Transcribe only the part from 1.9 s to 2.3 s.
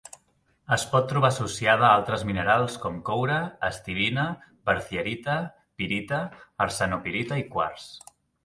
altres